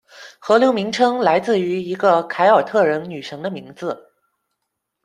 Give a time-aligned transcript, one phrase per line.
[0.39, 4.11] 河流名称来自于一个凯尔特人女神的名字。